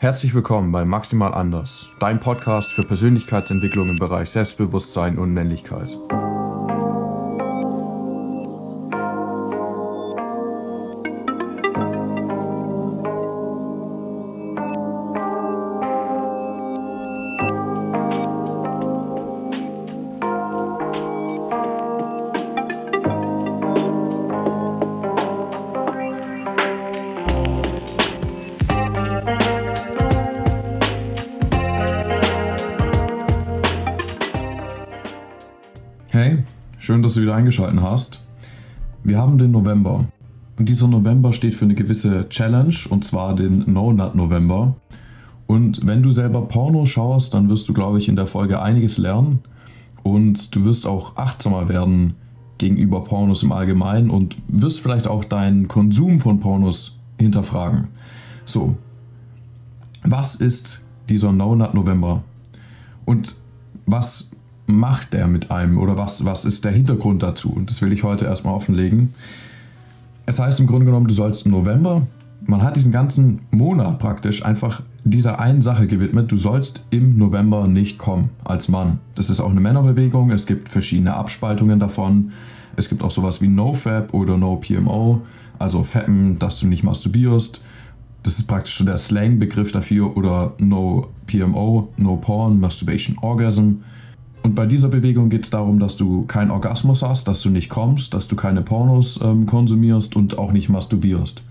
[0.00, 5.90] Herzlich willkommen bei Maximal Anders, dein Podcast für Persönlichkeitsentwicklung im Bereich Selbstbewusstsein und Männlichkeit.
[36.90, 38.26] Schön, dass du wieder eingeschaltet hast.
[39.04, 40.06] Wir haben den November.
[40.58, 44.74] Und dieser November steht für eine gewisse Challenge, und zwar den No Nut November.
[45.46, 48.98] Und wenn du selber Porno schaust, dann wirst du, glaube ich, in der Folge einiges
[48.98, 49.38] lernen.
[50.02, 52.14] Und du wirst auch achtsamer werden
[52.58, 57.86] gegenüber Pornos im Allgemeinen und wirst vielleicht auch deinen Konsum von Pornos hinterfragen.
[58.44, 58.74] So,
[60.02, 62.24] was ist dieser No Nut November?
[63.04, 63.36] Und
[63.86, 64.32] was
[64.72, 67.52] macht der mit einem oder was, was ist der Hintergrund dazu?
[67.52, 69.14] Und das will ich heute erstmal offenlegen.
[70.26, 72.06] Es heißt im Grunde genommen, du sollst im November,
[72.46, 77.66] man hat diesen ganzen Monat praktisch einfach dieser einen Sache gewidmet, du sollst im November
[77.66, 78.98] nicht kommen als Mann.
[79.14, 82.32] Das ist auch eine Männerbewegung, es gibt verschiedene Abspaltungen davon.
[82.76, 85.22] Es gibt auch sowas wie NoFap oder No-PMO,
[85.58, 87.62] also Fappen, dass du nicht masturbierst.
[88.22, 93.82] Das ist praktisch so der Slang-Begriff dafür oder No-PMO, No-Porn, Masturbation Orgasm.
[94.42, 97.68] Und bei dieser Bewegung geht es darum, dass du keinen Orgasmus hast, dass du nicht
[97.68, 101.42] kommst, dass du keine Pornos ähm, konsumierst und auch nicht masturbierst.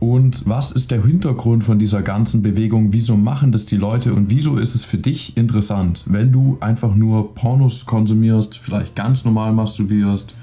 [0.00, 2.92] Und was ist der Hintergrund von dieser ganzen Bewegung?
[2.92, 6.96] Wieso machen das die Leute und wieso ist es für dich interessant, wenn du einfach
[6.96, 10.34] nur Pornos konsumierst, vielleicht ganz normal masturbierst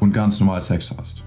[0.00, 1.24] und ganz normal Sex hast?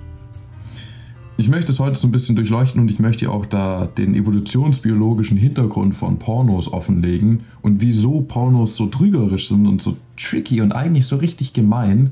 [1.40, 5.38] Ich möchte es heute so ein bisschen durchleuchten und ich möchte auch da den evolutionsbiologischen
[5.38, 11.06] Hintergrund von Pornos offenlegen und wieso Pornos so trügerisch sind und so tricky und eigentlich
[11.06, 12.12] so richtig gemein.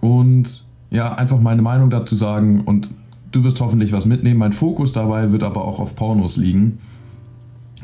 [0.00, 2.88] Und ja, einfach meine Meinung dazu sagen und
[3.30, 4.38] du wirst hoffentlich was mitnehmen.
[4.38, 6.78] Mein Fokus dabei wird aber auch auf Pornos liegen,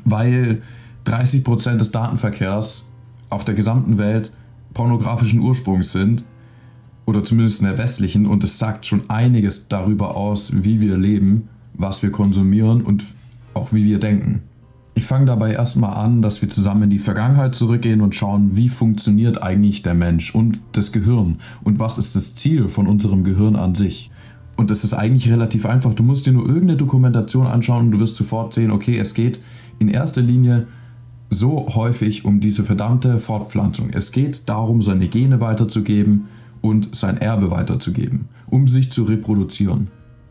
[0.06, 0.62] weil
[1.04, 2.88] 30% des Datenverkehrs
[3.28, 4.34] auf der gesamten Welt
[4.72, 6.25] pornografischen Ursprungs sind
[7.09, 11.49] oder zumindest in der westlichen, und es sagt schon einiges darüber aus, wie wir leben,
[11.73, 13.03] was wir konsumieren und
[13.55, 14.43] auch wie wir denken.
[14.93, 18.69] Ich fange dabei erstmal an, dass wir zusammen in die Vergangenheit zurückgehen und schauen, wie
[18.69, 23.57] funktioniert eigentlich der Mensch und das Gehirn und was ist das Ziel von unserem Gehirn
[23.57, 24.11] an sich.
[24.57, 25.95] Und das ist eigentlich relativ einfach.
[25.95, 29.41] Du musst dir nur irgendeine Dokumentation anschauen und du wirst sofort sehen, okay, es geht
[29.79, 30.67] in erster Linie
[31.31, 33.89] so häufig um diese verdammte Fortpflanzung.
[33.95, 36.27] Es geht darum, seine Gene weiterzugeben
[36.61, 39.89] und sein Erbe weiterzugeben, um sich zu reproduzieren.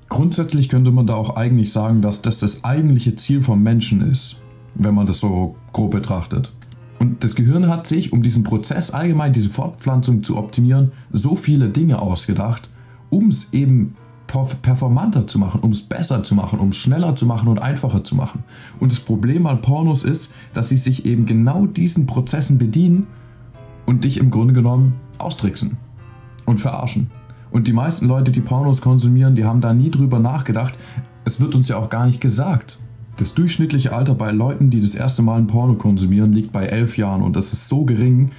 [0.10, 4.38] Grundsätzlich könnte man da auch eigentlich sagen, dass das das eigentliche Ziel vom Menschen ist,
[4.76, 6.54] wenn man das so grob betrachtet.
[7.00, 11.70] Und das Gehirn hat sich, um diesen Prozess allgemein, diese Fortpflanzung zu optimieren, so viele
[11.70, 12.70] Dinge ausgedacht,
[13.10, 13.96] um es eben
[14.28, 18.04] performanter zu machen, um es besser zu machen, um es schneller zu machen und einfacher
[18.04, 18.44] zu machen.
[18.80, 23.08] Und das Problem an Pornos ist, dass sie sich eben genau diesen Prozessen bedienen
[23.86, 25.78] und dich im Grunde genommen austricksen
[26.48, 27.12] und verarschen.
[27.52, 30.78] Und die meisten Leute, die Pornos konsumieren, die haben da nie drüber nachgedacht.
[31.24, 32.80] Es wird uns ja auch gar nicht gesagt.
[33.18, 36.98] Das durchschnittliche Alter bei Leuten, die das erste Mal ein Porno konsumieren, liegt bei elf
[36.98, 38.32] Jahren und das ist so gering,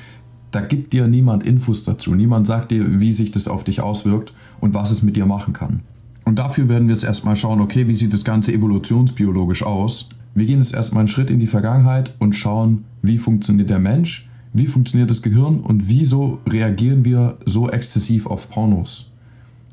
[0.50, 2.14] da gibt dir niemand Infos dazu.
[2.14, 5.52] Niemand sagt dir, wie sich das auf dich auswirkt und was es mit dir machen
[5.52, 5.80] kann.
[6.24, 10.08] Und dafür werden wir jetzt erstmal schauen, okay, wie sieht das Ganze evolutionsbiologisch aus?
[10.34, 14.27] Wir gehen jetzt erstmal einen Schritt in die Vergangenheit und schauen, wie funktioniert der Mensch
[14.52, 19.10] wie funktioniert das Gehirn und wieso reagieren wir so exzessiv auf Pornos?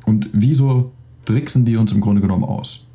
[0.05, 0.91] Und wieso
[1.25, 2.85] tricksen die uns im Grunde genommen aus?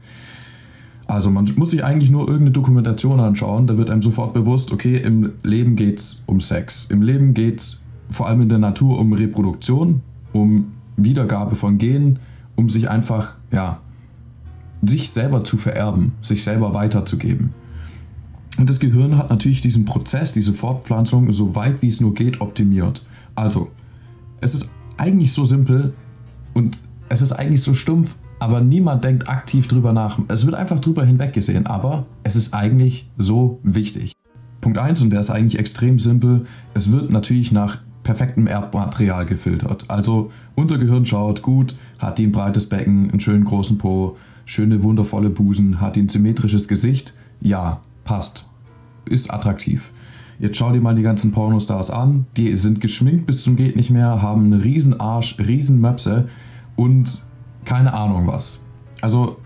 [1.07, 4.97] Also man muss sich eigentlich nur irgendeine Dokumentation anschauen, da wird einem sofort bewusst, okay,
[4.97, 6.87] im Leben geht es um Sex.
[6.89, 10.03] Im Leben geht es vor allem in der Natur um Reproduktion,
[10.33, 12.21] um Wiedergabe von Genen,
[12.55, 13.81] um sich einfach, ja,
[14.83, 17.55] sich selber zu vererben, sich selber weiterzugeben.
[18.60, 22.42] Und das Gehirn hat natürlich diesen Prozess, diese Fortpflanzung, so weit wie es nur geht,
[22.42, 23.03] optimiert.
[23.34, 23.71] Also,
[24.42, 25.95] es ist eigentlich so simpel
[26.53, 30.18] und es ist eigentlich so stumpf, aber niemand denkt aktiv drüber nach.
[30.28, 34.12] Es wird einfach drüber hinweggesehen, aber es ist eigentlich so wichtig.
[34.60, 39.86] Punkt 1, und der ist eigentlich extrem simpel, es wird natürlich nach perfektem Erbmaterial gefiltert.
[39.89, 44.83] Also unser Gehirn schaut gut, hat die ein breites Becken, einen schönen großen Po, schöne
[44.83, 47.15] wundervolle Busen, hat die ein symmetrisches Gesicht.
[47.41, 48.50] Ja, passt.
[49.10, 49.92] Ist attraktiv.
[50.39, 52.24] Jetzt schau dir mal die ganzen Pornostars an.
[52.39, 56.28] Die sind geschminkt bis zum geht nicht mehr, haben einen riesen Arsch, riesen Möpse
[56.77, 57.22] und
[57.66, 58.60] keine Ahnung was.
[59.03, 59.36] Also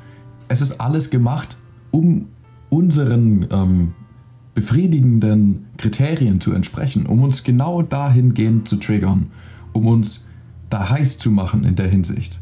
[0.46, 1.58] es ist alles gemacht,
[1.90, 2.26] um
[2.70, 3.92] unseren ähm,
[4.54, 9.32] befriedigenden Kriterien zu entsprechen, um uns genau dahingehend zu triggern,
[9.72, 10.26] um uns
[10.70, 12.40] da heiß zu machen in der Hinsicht.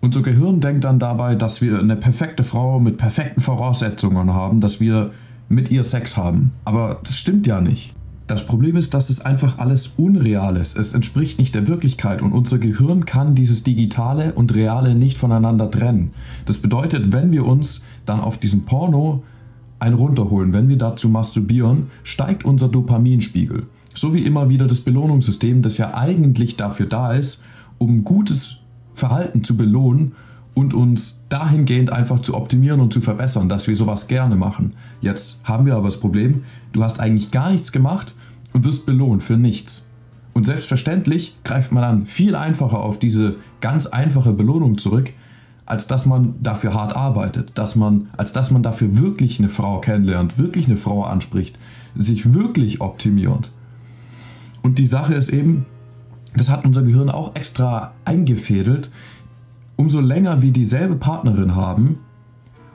[0.00, 4.80] Unser Gehirn denkt dann dabei, dass wir eine perfekte Frau mit perfekten Voraussetzungen haben, dass
[4.80, 5.12] wir
[5.48, 6.52] mit ihr Sex haben.
[6.64, 7.94] Aber das stimmt ja nicht.
[8.26, 10.76] Das Problem ist, dass es einfach alles unreal ist.
[10.76, 15.70] Es entspricht nicht der Wirklichkeit und unser Gehirn kann dieses Digitale und Reale nicht voneinander
[15.70, 16.10] trennen.
[16.44, 19.22] Das bedeutet, wenn wir uns dann auf diesen Porno
[19.78, 23.66] einen runterholen, wenn wir dazu masturbieren, steigt unser Dopaminspiegel.
[23.94, 27.40] So wie immer wieder das Belohnungssystem, das ja eigentlich dafür da ist,
[27.78, 28.56] um gutes
[28.94, 30.12] Verhalten zu belohnen
[30.56, 34.72] und uns dahingehend einfach zu optimieren und zu verbessern, dass wir sowas gerne machen.
[35.02, 38.14] Jetzt haben wir aber das Problem, du hast eigentlich gar nichts gemacht
[38.54, 39.90] und wirst belohnt für nichts.
[40.32, 45.10] Und selbstverständlich greift man dann viel einfacher auf diese ganz einfache Belohnung zurück,
[45.66, 49.80] als dass man dafür hart arbeitet, dass man, als dass man dafür wirklich eine Frau
[49.80, 51.58] kennenlernt, wirklich eine Frau anspricht,
[51.94, 53.50] sich wirklich optimiert.
[54.62, 55.66] Und die Sache ist eben,
[56.34, 58.90] das hat unser Gehirn auch extra eingefädelt,
[59.76, 61.98] umso länger wir dieselbe Partnerin haben,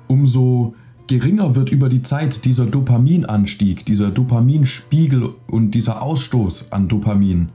[0.07, 0.75] umso
[1.07, 7.49] geringer wird über die Zeit dieser Dopaminanstieg, dieser Dopaminspiegel und dieser Ausstoß an Dopamin.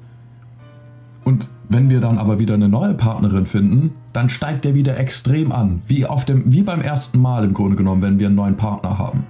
[1.25, 5.53] Und wenn wir dann aber wieder eine neue Partnerin finden, dann steigt der wieder extrem
[5.53, 8.57] an, wie, auf dem, wie beim ersten Mal im Grunde genommen, wenn wir einen neuen
[8.57, 9.25] Partner haben.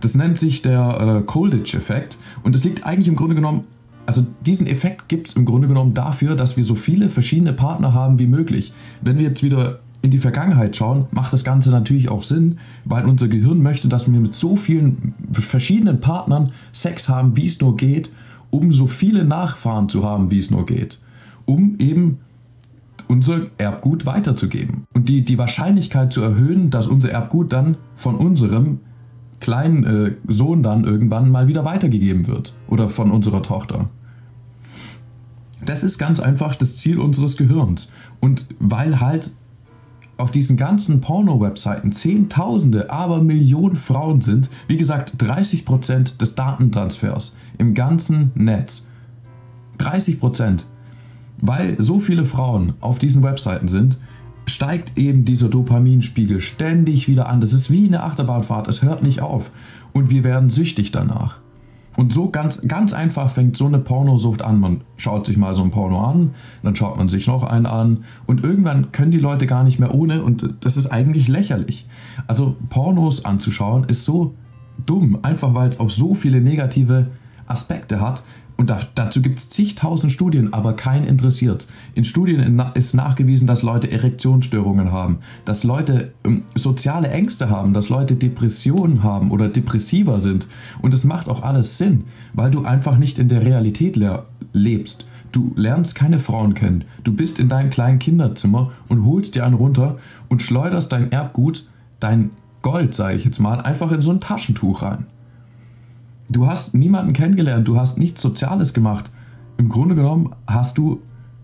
[0.00, 3.66] Das nennt sich der äh, Colditch-Effekt und es liegt eigentlich im Grunde genommen
[4.10, 7.94] also diesen Effekt gibt es im Grunde genommen dafür, dass wir so viele verschiedene Partner
[7.94, 8.72] haben wie möglich.
[9.02, 13.04] Wenn wir jetzt wieder in die Vergangenheit schauen, macht das Ganze natürlich auch Sinn, weil
[13.04, 17.76] unser Gehirn möchte, dass wir mit so vielen verschiedenen Partnern Sex haben, wie es nur
[17.76, 18.10] geht,
[18.50, 20.98] um so viele Nachfahren zu haben, wie es nur geht.
[21.44, 22.18] Um eben
[23.06, 24.86] unser Erbgut weiterzugeben.
[24.92, 28.80] Und die, die Wahrscheinlichkeit zu erhöhen, dass unser Erbgut dann von unserem
[29.38, 32.54] kleinen äh, Sohn dann irgendwann mal wieder weitergegeben wird.
[32.66, 33.88] Oder von unserer Tochter.
[35.70, 37.92] Das ist ganz einfach das Ziel unseres Gehirns.
[38.18, 39.30] Und weil halt
[40.16, 47.74] auf diesen ganzen Porno-Webseiten Zehntausende, aber Millionen Frauen sind, wie gesagt, 30% des Datentransfers im
[47.74, 48.88] ganzen Netz.
[49.78, 50.64] 30%.
[51.40, 54.00] Weil so viele Frauen auf diesen Webseiten sind,
[54.46, 57.40] steigt eben dieser Dopaminspiegel ständig wieder an.
[57.40, 59.52] Das ist wie eine Achterbahnfahrt, es hört nicht auf.
[59.92, 61.38] Und wir werden süchtig danach.
[62.00, 64.58] Und so ganz, ganz einfach fängt so eine Pornosucht an.
[64.58, 66.30] Man schaut sich mal so ein Porno an,
[66.62, 69.94] dann schaut man sich noch einen an und irgendwann können die Leute gar nicht mehr
[69.94, 71.86] ohne und das ist eigentlich lächerlich.
[72.26, 74.34] Also Pornos anzuschauen ist so
[74.86, 77.08] dumm, einfach weil es auch so viele negative
[77.46, 78.22] Aspekte hat,
[78.60, 81.66] und da, dazu gibt es zigtausend Studien, aber kein interessiert.
[81.94, 87.88] In Studien ist nachgewiesen, dass Leute Erektionsstörungen haben, dass Leute ähm, soziale Ängste haben, dass
[87.88, 90.46] Leute Depressionen haben oder depressiver sind.
[90.82, 92.04] Und es macht auch alles Sinn,
[92.34, 93.98] weil du einfach nicht in der Realität
[94.52, 95.06] lebst.
[95.32, 96.84] Du lernst keine Frauen kennen.
[97.02, 99.96] Du bist in deinem kleinen Kinderzimmer und holst dir einen runter
[100.28, 101.66] und schleuderst dein Erbgut,
[101.98, 105.06] dein Gold, sage ich jetzt mal, einfach in so ein Taschentuch rein.
[106.30, 109.10] Du hast niemanden kennengelernt, du hast nichts Soziales gemacht.
[109.58, 111.00] Im Grunde genommen hast du,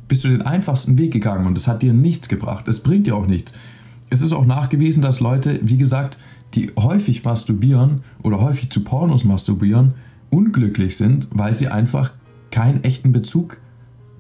[0.07, 2.69] bist du den einfachsten Weg gegangen und es hat dir nichts gebracht.
[2.69, 3.53] Es bringt dir auch nichts.
[4.11, 6.19] Es ist auch nachgewiesen, dass Leute, wie gesagt,
[6.55, 9.95] die häufig masturbieren oder häufig zu Pornos masturbieren,
[10.31, 12.13] unglücklich sind, weil sie einfach
[12.53, 13.59] keinen echten Bezug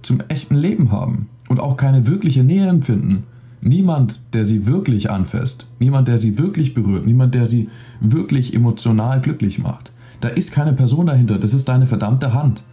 [0.02, 3.22] zum echten Leben haben und auch keine wirkliche Nähe empfinden.
[3.60, 7.68] Niemand, der sie wirklich anfasst, niemand, der sie wirklich berührt, niemand, der sie
[8.00, 9.92] wirklich emotional glücklich macht.
[10.20, 12.64] Da ist keine Person dahinter, das ist deine verdammte Hand.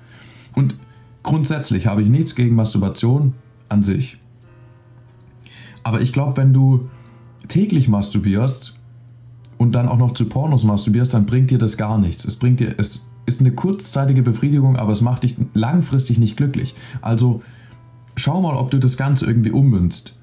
[0.55, 0.75] Und
[1.23, 3.33] grundsätzlich habe ich nichts gegen Masturbation
[3.69, 4.17] an sich.
[5.83, 6.89] Aber ich glaube, wenn du
[7.47, 8.79] täglich masturbierst
[9.57, 12.25] und dann auch noch zu Pornos masturbierst, dann bringt dir das gar nichts.
[12.25, 16.75] Es bringt dir, es ist eine kurzzeitige Befriedigung, aber es macht dich langfristig nicht glücklich.
[17.01, 17.41] Also
[18.15, 20.15] schau mal, ob du das Ganze irgendwie ummünzt.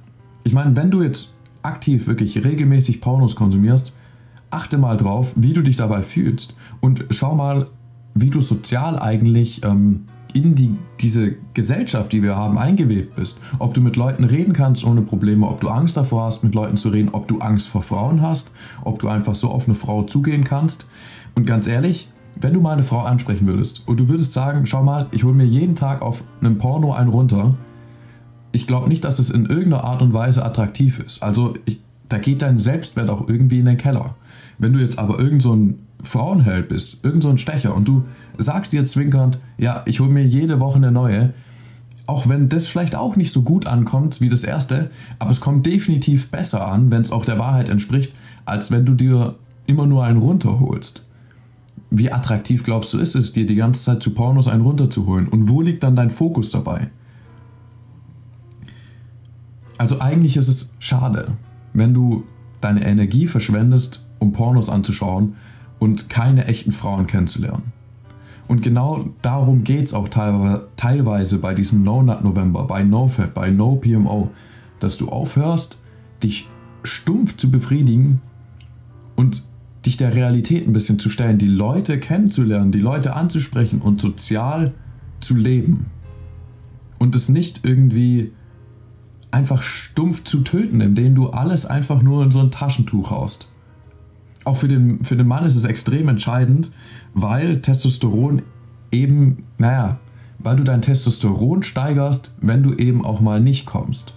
[0.44, 3.94] Ich meine, wenn du jetzt aktiv wirklich regelmäßig Pornos konsumierst,
[4.50, 7.66] achte mal drauf, wie du dich dabei fühlst und schau mal,
[8.14, 13.40] wie du sozial eigentlich ähm, in die, diese Gesellschaft, die wir haben, eingewebt bist.
[13.58, 16.76] Ob du mit Leuten reden kannst ohne Probleme, ob du Angst davor hast, mit Leuten
[16.76, 18.50] zu reden, ob du Angst vor Frauen hast,
[18.84, 20.86] ob du einfach so auf eine Frau zugehen kannst.
[21.34, 24.82] Und ganz ehrlich, wenn du mal eine Frau ansprechen würdest und du würdest sagen, schau
[24.82, 27.54] mal, ich hole mir jeden Tag auf einem Porno einen runter,
[28.52, 31.22] ich glaube nicht, dass es in irgendeiner Art und Weise attraktiv ist.
[31.22, 31.80] Also ich,
[32.10, 34.16] da geht dein Selbstwert auch irgendwie in den Keller.
[34.58, 38.04] Wenn du jetzt aber irgend so ein Frauenheld bist, irgend so ein Stecher und du
[38.36, 41.32] sagst dir zwinkernd, ja, ich hole mir jede Woche eine neue,
[42.06, 44.90] auch wenn das vielleicht auch nicht so gut ankommt wie das erste,
[45.20, 48.12] aber es kommt definitiv besser an, wenn es auch der Wahrheit entspricht,
[48.44, 49.36] als wenn du dir
[49.66, 51.06] immer nur einen runterholst.
[51.90, 55.28] Wie attraktiv glaubst du ist es, dir die ganze Zeit zu Pornos einen runterzuholen?
[55.28, 56.90] Und wo liegt dann dein Fokus dabei?
[59.78, 61.32] Also eigentlich ist es schade,
[61.72, 62.24] wenn du
[62.60, 65.36] deine Energie verschwendest, um Pornos anzuschauen
[65.78, 67.72] und keine echten Frauen kennenzulernen.
[68.48, 73.50] Und genau darum geht es auch teilweise bei diesem No Nut November, bei NoFap, bei
[73.50, 74.30] No PMO,
[74.80, 75.78] dass du aufhörst,
[76.22, 76.48] dich
[76.82, 78.20] stumpf zu befriedigen
[79.14, 79.44] und
[79.86, 84.74] dich der Realität ein bisschen zu stellen, die Leute kennenzulernen, die Leute anzusprechen und sozial
[85.20, 85.86] zu leben.
[86.98, 88.32] Und es nicht irgendwie
[89.30, 93.50] einfach stumpf zu töten, indem du alles einfach nur in so ein Taschentuch haust
[94.44, 96.70] auch für den, für den Mann ist es extrem entscheidend,
[97.14, 98.42] weil Testosteron
[98.90, 99.98] eben, naja,
[100.38, 104.14] weil du dein Testosteron steigerst, wenn du eben auch mal nicht kommst.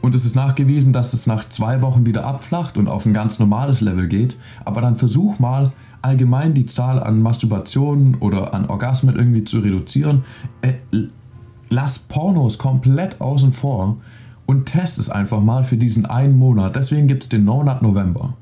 [0.00, 3.38] Und es ist nachgewiesen, dass es nach zwei Wochen wieder abflacht und auf ein ganz
[3.38, 4.36] normales Level geht.
[4.64, 10.22] Aber dann versuch mal allgemein die Zahl an Masturbationen oder an Orgasmen irgendwie zu reduzieren.
[10.60, 10.74] Äh,
[11.70, 13.96] lass Pornos komplett außen vor
[14.46, 16.76] und test es einfach mal für diesen einen Monat.
[16.76, 18.34] Deswegen gibt es den No Nut November.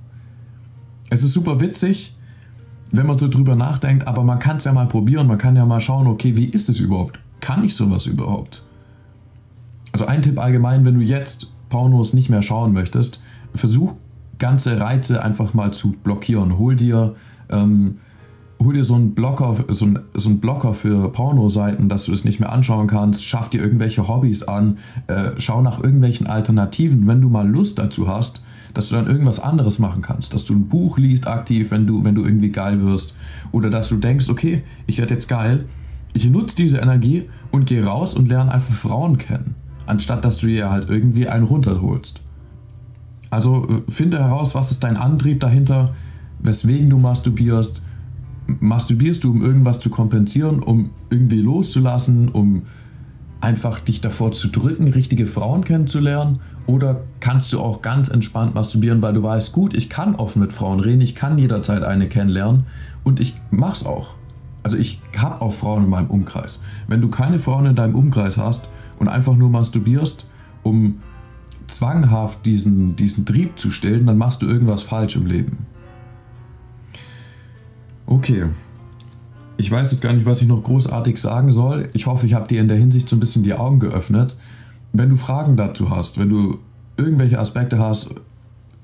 [1.11, 2.17] Es ist super witzig,
[2.91, 5.67] wenn man so drüber nachdenkt, aber man kann es ja mal probieren, man kann ja
[5.67, 7.21] mal schauen, okay, wie ist es überhaupt?
[7.41, 8.65] Kann ich sowas überhaupt?
[9.93, 13.23] Also ein Tipp allgemein, wenn du jetzt Pornos nicht mehr schauen möchtest,
[13.55, 13.95] versuch
[14.39, 16.59] ganze Reize einfach mal zu blockieren.
[16.59, 17.15] Hol dir,
[17.49, 17.99] ähm,
[18.65, 22.25] hol dir so einen Blocker, so einen, so einen Blocker für Pornoseiten, dass du das
[22.25, 23.25] nicht mehr anschauen kannst.
[23.25, 24.79] Schaff dir irgendwelche Hobbys an.
[25.07, 28.43] Äh, schau nach irgendwelchen Alternativen, wenn du mal Lust dazu hast
[28.75, 32.05] dass du dann irgendwas anderes machen kannst, dass du ein Buch liest aktiv, wenn du,
[32.05, 33.15] wenn du irgendwie geil wirst
[33.51, 35.67] oder dass du denkst, okay, ich werde jetzt geil,
[36.15, 39.55] ich nutze diese Energie und gehe raus und lerne einfach Frauen kennen,
[39.87, 42.23] anstatt dass du dir halt irgendwie einen runterholst.
[43.31, 45.95] Also äh, finde heraus, was ist dein Antrieb dahinter,
[46.39, 47.83] weswegen du masturbierst.
[48.47, 52.63] Masturbierst du, um irgendwas zu kompensieren, um irgendwie loszulassen, um
[53.41, 56.41] einfach dich davor zu drücken, richtige Frauen kennenzulernen?
[56.67, 60.53] Oder kannst du auch ganz entspannt masturbieren, weil du weißt, gut, ich kann offen mit
[60.53, 62.65] Frauen reden, ich kann jederzeit eine kennenlernen
[63.03, 64.11] und ich mach's auch.
[64.63, 66.63] Also ich habe auch Frauen in meinem Umkreis.
[66.87, 68.69] Wenn du keine Frauen in deinem Umkreis hast
[68.99, 70.27] und einfach nur masturbierst,
[70.63, 71.01] um
[71.67, 75.67] zwanghaft diesen, diesen Trieb zu stillen, dann machst du irgendwas falsch im Leben.
[78.07, 78.47] Okay,
[79.63, 81.89] ich weiß jetzt gar nicht, was ich noch großartig sagen soll.
[81.93, 84.37] Ich hoffe, ich habe dir in der Hinsicht so ein bisschen die Augen geöffnet.
[84.93, 86.59] Wenn du Fragen dazu hast, wenn du
[86.97, 88.15] irgendwelche Aspekte hast,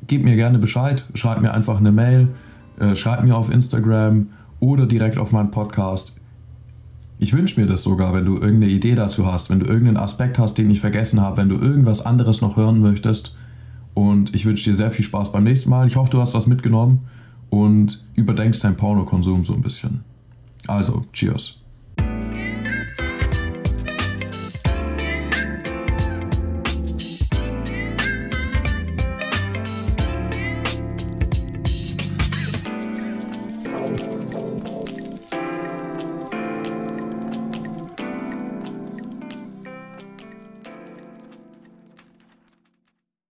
[0.07, 1.05] gib mir gerne Bescheid.
[1.15, 2.29] Schreib mir einfach eine Mail,
[2.79, 4.29] äh, schreib mir auf Instagram
[4.61, 6.17] oder direkt auf meinen Podcast.
[7.19, 10.39] Ich wünsche mir das sogar, wenn du irgendeine Idee dazu hast, wenn du irgendeinen Aspekt
[10.39, 13.35] hast, den ich vergessen habe, wenn du irgendwas anderes noch hören möchtest.
[13.95, 15.89] Und ich wünsche dir sehr viel Spaß beim nächsten Mal.
[15.89, 17.01] Ich hoffe, du hast was mitgenommen
[17.51, 20.05] und überdenkst deinen Pornokonsum so ein bisschen.
[20.67, 21.61] Also, cheers.